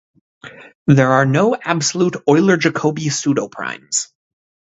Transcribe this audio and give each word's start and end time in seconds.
There 0.87 1.11
are 1.11 1.27
no 1.27 1.55
absolute 1.55 2.15
Euler-Jacobi 2.27 3.03
pseudoprimes. 3.09 4.07